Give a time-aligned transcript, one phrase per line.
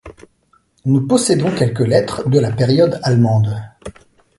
[0.83, 3.53] Nous possédons quelques lettres de la période allemande.